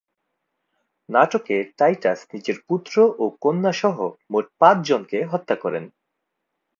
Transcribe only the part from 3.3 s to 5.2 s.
কন্যা সহ মোট পাঁচ জনকে